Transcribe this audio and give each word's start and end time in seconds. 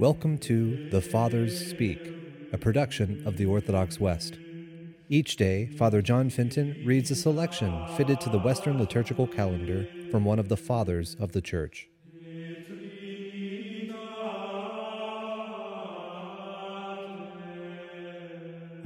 Welcome 0.00 0.38
to 0.38 0.88
The 0.88 1.02
Fathers 1.02 1.68
Speak, 1.68 2.00
a 2.54 2.56
production 2.56 3.22
of 3.26 3.36
the 3.36 3.44
Orthodox 3.44 4.00
West. 4.00 4.38
Each 5.10 5.36
day, 5.36 5.66
Father 5.76 6.00
John 6.00 6.30
Fenton 6.30 6.82
reads 6.86 7.10
a 7.10 7.14
selection 7.14 7.86
fitted 7.98 8.18
to 8.22 8.30
the 8.30 8.38
Western 8.38 8.78
liturgical 8.78 9.26
calendar 9.26 9.86
from 10.10 10.24
one 10.24 10.38
of 10.38 10.48
the 10.48 10.56
Fathers 10.56 11.16
of 11.20 11.32
the 11.32 11.42
Church. 11.42 11.90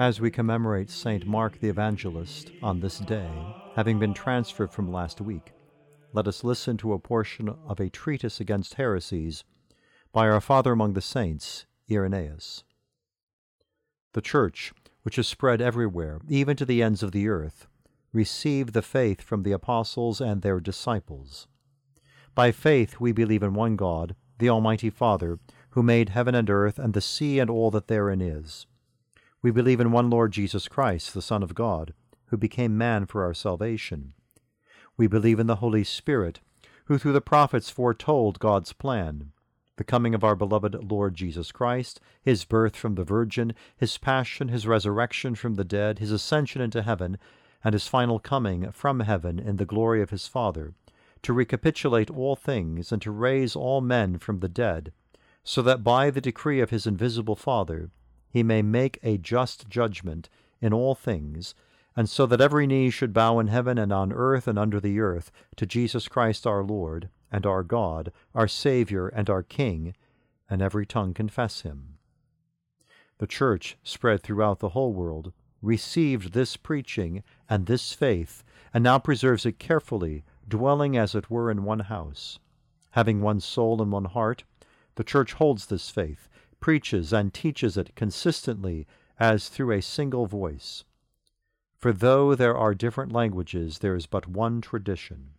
As 0.00 0.20
we 0.20 0.32
commemorate 0.32 0.90
St. 0.90 1.24
Mark 1.28 1.60
the 1.60 1.68
Evangelist 1.68 2.50
on 2.60 2.80
this 2.80 2.98
day, 2.98 3.30
having 3.76 4.00
been 4.00 4.14
transferred 4.14 4.72
from 4.72 4.92
last 4.92 5.20
week, 5.20 5.52
let 6.12 6.26
us 6.26 6.42
listen 6.42 6.76
to 6.78 6.92
a 6.92 6.98
portion 6.98 7.54
of 7.68 7.78
a 7.78 7.88
treatise 7.88 8.40
against 8.40 8.74
heresies 8.74 9.44
by 10.14 10.28
our 10.28 10.40
Father 10.40 10.70
among 10.70 10.92
the 10.92 11.00
saints, 11.00 11.66
Irenaeus. 11.90 12.62
The 14.12 14.22
Church, 14.22 14.72
which 15.02 15.18
is 15.18 15.26
spread 15.26 15.60
everywhere, 15.60 16.20
even 16.28 16.56
to 16.56 16.64
the 16.64 16.84
ends 16.84 17.02
of 17.02 17.10
the 17.10 17.28
earth, 17.28 17.66
received 18.12 18.74
the 18.74 18.80
faith 18.80 19.20
from 19.20 19.42
the 19.42 19.50
apostles 19.50 20.20
and 20.20 20.40
their 20.40 20.60
disciples. 20.60 21.48
By 22.32 22.52
faith 22.52 23.00
we 23.00 23.10
believe 23.10 23.42
in 23.42 23.54
one 23.54 23.74
God, 23.74 24.14
the 24.38 24.48
Almighty 24.48 24.88
Father, 24.88 25.40
who 25.70 25.82
made 25.82 26.10
heaven 26.10 26.36
and 26.36 26.48
earth 26.48 26.78
and 26.78 26.94
the 26.94 27.00
sea 27.00 27.40
and 27.40 27.50
all 27.50 27.72
that 27.72 27.88
therein 27.88 28.20
is. 28.20 28.66
We 29.42 29.50
believe 29.50 29.80
in 29.80 29.90
one 29.90 30.10
Lord 30.10 30.30
Jesus 30.30 30.68
Christ, 30.68 31.12
the 31.12 31.22
Son 31.22 31.42
of 31.42 31.56
God, 31.56 31.92
who 32.26 32.36
became 32.36 32.78
man 32.78 33.06
for 33.06 33.24
our 33.24 33.34
salvation. 33.34 34.12
We 34.96 35.08
believe 35.08 35.40
in 35.40 35.48
the 35.48 35.56
Holy 35.56 35.82
Spirit, 35.82 36.38
who 36.84 36.98
through 36.98 37.14
the 37.14 37.20
prophets 37.20 37.68
foretold 37.68 38.38
God's 38.38 38.72
plan 38.72 39.32
the 39.76 39.84
coming 39.84 40.14
of 40.14 40.22
our 40.22 40.36
beloved 40.36 40.90
Lord 40.90 41.14
Jesus 41.14 41.50
Christ, 41.50 42.00
his 42.22 42.44
birth 42.44 42.76
from 42.76 42.94
the 42.94 43.04
Virgin, 43.04 43.54
his 43.76 43.98
passion, 43.98 44.48
his 44.48 44.66
resurrection 44.66 45.34
from 45.34 45.54
the 45.54 45.64
dead, 45.64 45.98
his 45.98 46.12
ascension 46.12 46.62
into 46.62 46.82
heaven, 46.82 47.18
and 47.64 47.72
his 47.72 47.88
final 47.88 48.18
coming 48.18 48.70
from 48.70 49.00
heaven 49.00 49.38
in 49.38 49.56
the 49.56 49.64
glory 49.64 50.00
of 50.00 50.10
his 50.10 50.28
Father, 50.28 50.74
to 51.22 51.32
recapitulate 51.32 52.10
all 52.10 52.36
things 52.36 52.92
and 52.92 53.02
to 53.02 53.10
raise 53.10 53.56
all 53.56 53.80
men 53.80 54.18
from 54.18 54.40
the 54.40 54.48
dead, 54.48 54.92
so 55.42 55.60
that 55.62 55.82
by 55.82 56.10
the 56.10 56.20
decree 56.20 56.60
of 56.60 56.70
his 56.70 56.86
invisible 56.86 57.36
Father 57.36 57.90
he 58.30 58.42
may 58.42 58.62
make 58.62 58.98
a 59.02 59.16
just 59.16 59.68
judgment 59.68 60.28
in 60.60 60.72
all 60.72 60.94
things, 60.94 61.54
and 61.96 62.08
so 62.08 62.26
that 62.26 62.40
every 62.40 62.66
knee 62.66 62.90
should 62.90 63.12
bow 63.12 63.38
in 63.38 63.46
heaven 63.46 63.78
and 63.78 63.92
on 63.92 64.12
earth 64.12 64.48
and 64.48 64.58
under 64.58 64.80
the 64.80 64.98
earth 65.00 65.30
to 65.56 65.66
Jesus 65.66 66.08
Christ 66.08 66.46
our 66.46 66.62
Lord, 66.62 67.08
and 67.34 67.44
our 67.46 67.64
God, 67.64 68.12
our 68.32 68.46
Saviour, 68.46 69.08
and 69.08 69.28
our 69.28 69.42
King, 69.42 69.96
and 70.48 70.62
every 70.62 70.86
tongue 70.86 71.12
confess 71.12 71.62
him. 71.62 71.98
The 73.18 73.26
Church, 73.26 73.76
spread 73.82 74.22
throughout 74.22 74.60
the 74.60 74.68
whole 74.68 74.92
world, 74.92 75.32
received 75.60 76.32
this 76.32 76.56
preaching 76.56 77.24
and 77.50 77.66
this 77.66 77.92
faith, 77.92 78.44
and 78.72 78.84
now 78.84 79.00
preserves 79.00 79.44
it 79.44 79.58
carefully, 79.58 80.22
dwelling 80.46 80.96
as 80.96 81.16
it 81.16 81.28
were 81.28 81.50
in 81.50 81.64
one 81.64 81.80
house. 81.80 82.38
Having 82.92 83.20
one 83.20 83.40
soul 83.40 83.82
and 83.82 83.90
one 83.90 84.04
heart, 84.04 84.44
the 84.94 85.02
Church 85.02 85.32
holds 85.32 85.66
this 85.66 85.90
faith, 85.90 86.28
preaches 86.60 87.12
and 87.12 87.34
teaches 87.34 87.76
it 87.76 87.96
consistently 87.96 88.86
as 89.18 89.48
through 89.48 89.72
a 89.72 89.82
single 89.82 90.26
voice. 90.26 90.84
For 91.78 91.92
though 91.92 92.36
there 92.36 92.56
are 92.56 92.76
different 92.76 93.10
languages, 93.10 93.80
there 93.80 93.96
is 93.96 94.06
but 94.06 94.28
one 94.28 94.60
tradition. 94.60 95.30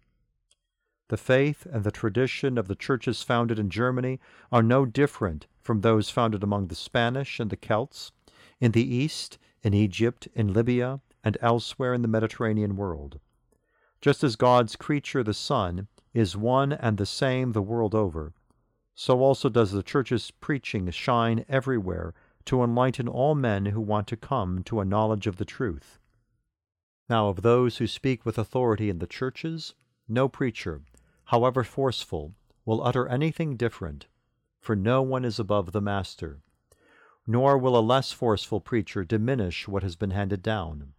The 1.08 1.18
faith 1.18 1.68
and 1.68 1.84
the 1.84 1.92
tradition 1.92 2.58
of 2.58 2.68
the 2.68 2.74
churches 2.74 3.22
founded 3.22 3.60
in 3.60 3.70
Germany 3.70 4.20
are 4.52 4.64
no 4.64 4.88
different 4.88 5.46
from 5.62 5.82
those 5.82 6.10
founded 6.10 6.42
among 6.42 6.68
the 6.68 6.76
Spanish 6.76 7.40
and 7.40 7.52
the 7.52 7.56
Celts, 7.56 8.12
in 8.60 8.72
the 8.72 8.84
East, 8.84 9.38
in 9.62 9.76
Egypt, 9.76 10.28
in 10.34 10.52
Libya, 10.52 11.02
and 11.24 11.38
elsewhere 11.42 11.94
in 11.94 12.02
the 12.02 12.08
Mediterranean 12.08 12.76
world. 12.76 13.20
Just 14.02 14.24
as 14.24 14.36
God's 14.36 14.76
creature, 14.76 15.22
the 15.22 15.36
sun, 15.36 15.88
is 16.16 16.36
one 16.36 16.74
and 16.74 16.98
the 16.98 17.06
same 17.06 17.52
the 17.52 17.62
world 17.62 17.94
over, 17.94 18.34
so 18.96 19.20
also 19.20 19.48
does 19.48 19.72
the 19.72 19.84
Church's 19.84 20.32
preaching 20.32 20.90
shine 20.90 21.46
everywhere 21.48 22.16
to 22.46 22.64
enlighten 22.64 23.08
all 23.08 23.36
men 23.36 23.68
who 23.68 23.82
want 23.82 24.08
to 24.08 24.18
come 24.18 24.64
to 24.64 24.80
a 24.80 24.86
knowledge 24.86 25.28
of 25.28 25.38
the 25.38 25.46
truth. 25.46 26.00
Now, 27.08 27.28
of 27.28 27.44
those 27.44 27.78
who 27.78 27.86
speak 27.86 28.26
with 28.26 28.40
authority 28.40 28.90
in 28.90 28.98
the 28.98 29.06
churches, 29.06 29.76
no 30.08 30.28
preacher, 30.28 30.82
however 31.26 31.64
forceful, 31.64 32.34
will 32.66 32.84
utter 32.84 33.08
anything 33.08 33.56
different, 33.56 34.08
for 34.60 34.76
no 34.76 35.02
one 35.02 35.24
is 35.24 35.40
above 35.40 35.72
the 35.72 35.82
Master, 35.82 36.42
nor 37.28 37.58
will 37.58 37.78
a 37.78 37.82
less 37.82 38.12
forceful 38.12 38.60
preacher 38.60 39.04
diminish 39.04 39.68
what 39.68 39.84
has 39.84 39.96
been 39.96 40.12
handed 40.12 40.42
down. 40.42 40.94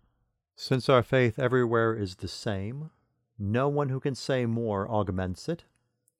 Since 0.55 0.89
our 0.89 1.03
faith 1.03 1.39
everywhere 1.39 1.95
is 1.95 2.17
the 2.17 2.29
same, 2.29 2.91
no 3.39 3.69
one 3.69 3.89
who 3.89 4.01
can 4.01 4.15
say 4.15 4.47
more 4.47 4.89
augments 4.89 5.49
it, 5.49 5.65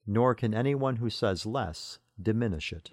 nor 0.05 0.35
can 0.35 0.53
anyone 0.53 0.97
who 0.97 1.09
says 1.09 1.45
less 1.45 1.99
diminish 2.21 2.71
it. 2.71 2.91